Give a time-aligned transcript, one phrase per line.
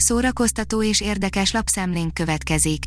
[0.00, 2.82] szórakoztató és érdekes lapszemlénk következik.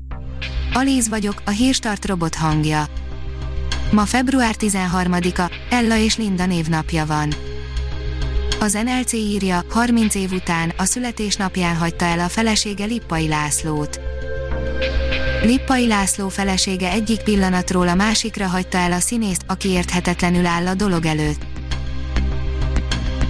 [0.73, 2.85] Alíz vagyok, a hírstart robot hangja.
[3.91, 7.33] Ma február 13-a, Ella és Linda névnapja van.
[8.59, 13.99] Az NLC írja, 30 év után, a születésnapján hagyta el a felesége Lippai Lászlót.
[15.43, 20.73] Lippai László felesége egyik pillanatról a másikra hagyta el a színészt, aki érthetetlenül áll a
[20.73, 21.50] dolog előtt.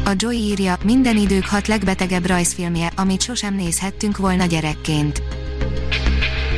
[0.06, 5.24] A Joy írja, minden idők hat legbetegebb rajzfilmje, amit sosem nézhettünk volna gyerekként.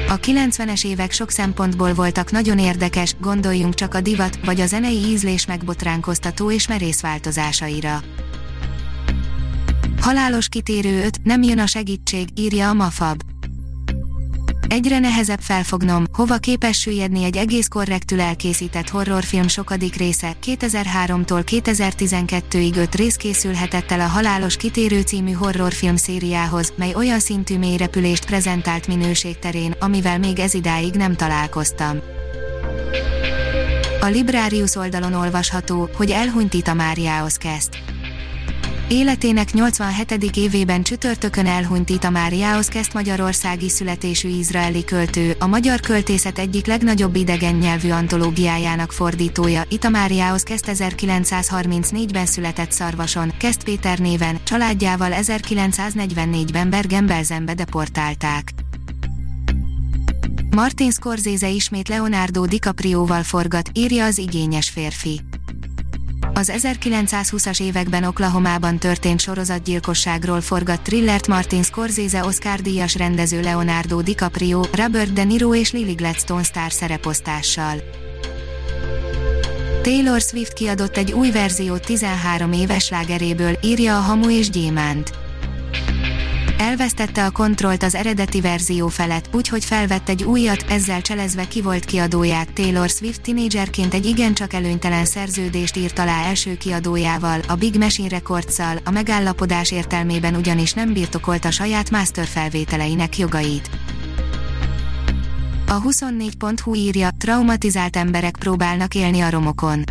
[0.08, 4.98] A 90-es évek sok szempontból voltak nagyon érdekes, gondoljunk csak a divat, vagy a zenei
[4.98, 8.02] ízlés megbotránkoztató és merész változásaira.
[10.02, 13.33] Halálos kitérő 5, nem jön a segítség, írja a Mafab.
[14.74, 22.78] Egyre nehezebb felfognom, hova képes süllyedni egy egész korrektül elkészített horrorfilm sokadik része, 2003-tól 2012-ig
[22.78, 28.88] öt rész készülhetett el a Halálos Kitérő című horrorfilm szériához, mely olyan szintű mélyrepülést prezentált
[28.88, 31.98] minőség terén, amivel még idáig nem találkoztam.
[34.02, 37.93] A Librarius oldalon olvasható, hogy elhunyt Ita Máriához kezd.
[38.94, 40.12] Életének 87.
[40.36, 47.56] évében csütörtökön elhunyt Itamáriához kezd magyarországi születésű izraeli költő, a magyar költészet egyik legnagyobb idegen
[47.56, 49.64] nyelvű antológiájának fordítója.
[49.70, 58.52] Itamáriához kezd 1934-ben született Szarvason, Kezd Péter néven, családjával 1944-ben Bergen-Belsenbe deportálták.
[60.56, 65.22] Martin Scorsese ismét Leonardo DiCaprio-val forgat, írja az igényes férfi.
[66.36, 75.14] Az 1920-as években Oklahomában történt sorozatgyilkosságról forgat thrillert Martin Scorsese Oscar-díjas rendező Leonardo DiCaprio, Robert
[75.14, 77.76] De Niro és Lily Gladstone sztár szereposztással.
[79.82, 85.23] Taylor Swift kiadott egy új verziót 13 éves lágeréből, írja a Hamu és Gyémánt
[86.64, 91.86] elvesztette a kontrollt az eredeti verzió felett, úgyhogy felvett egy újat, ezzel cselezve ki volt
[91.86, 98.08] kiadóját Taylor Swift tinédzserként egy igencsak előnytelen szerződést írt alá első kiadójával, a Big Machine
[98.10, 103.70] records a megállapodás értelmében ugyanis nem birtokolta saját master felvételeinek jogait.
[105.68, 109.84] A 24.hu írja, traumatizált emberek próbálnak élni a romokon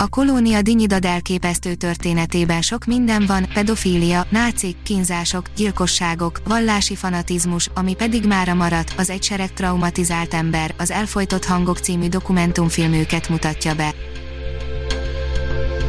[0.00, 7.94] a kolónia Dinyidad elképesztő történetében sok minden van, pedofília, nácik, kínzások, gyilkosságok, vallási fanatizmus, ami
[7.94, 13.94] pedig mára maradt, az egy sereg traumatizált ember, az Elfolytott Hangok című dokumentumfilmőket mutatja be.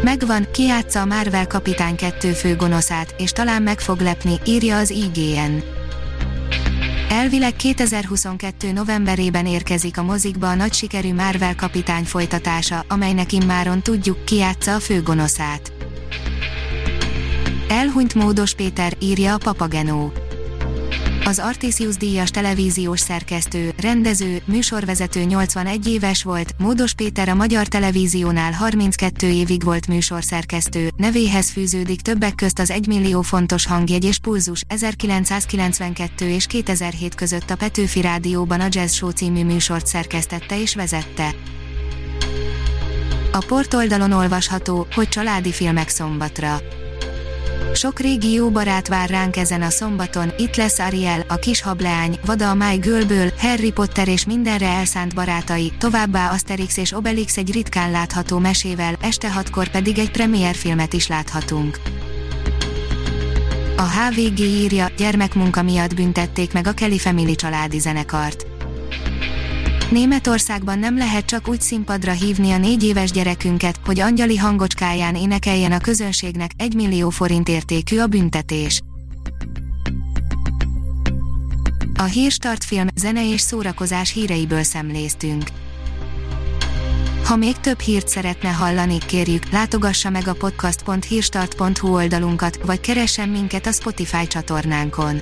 [0.03, 5.80] Megvan, kiátsza a Marvel kapitány kettő főgonoszát, és talán meg fog lepni, írja az IGN.
[7.11, 8.71] Elvileg 2022.
[8.71, 14.75] novemberében érkezik a mozikba a nagy sikerű Marvel kapitány folytatása, amelynek immáron tudjuk ki játsza
[14.75, 15.73] a főgonoszát.
[17.69, 20.11] Elhunyt Módos Péter, írja a Papagenó
[21.25, 28.51] az Artisius díjas televíziós szerkesztő, rendező, műsorvezető 81 éves volt, Módos Péter a Magyar Televíziónál
[28.51, 34.63] 32 évig volt műsorszerkesztő, nevéhez fűződik többek közt az 1 millió fontos hangjegy és pulzus,
[34.67, 41.35] 1992 és 2007 között a Petőfi Rádióban a Jazz Show című műsort szerkesztette és vezette.
[43.31, 46.61] A portoldalon olvasható, hogy családi filmek szombatra
[47.73, 52.19] sok régi jó barát vár ránk ezen a szombaton, itt lesz Ariel, a kis hableány,
[52.25, 57.51] Vada a My Girlből, Harry Potter és mindenre elszánt barátai, továbbá Asterix és Obelix egy
[57.51, 61.79] ritkán látható mesével, este hatkor pedig egy premierfilmet is láthatunk.
[63.77, 68.45] A HVG írja, gyermekmunka miatt büntették meg a Kelly Family családi zenekart.
[69.91, 75.71] Németországban nem lehet csak úgy színpadra hívni a négy éves gyerekünket, hogy angyali hangocskáján énekeljen
[75.71, 78.81] a közönségnek, egy millió forint értékű a büntetés.
[81.95, 85.43] A Hírstart film, zene és szórakozás híreiből szemléztünk.
[87.23, 93.67] Ha még több hírt szeretne hallani, kérjük, látogassa meg a podcast.hírstart.hu oldalunkat, vagy keressen minket
[93.67, 95.21] a Spotify csatornánkon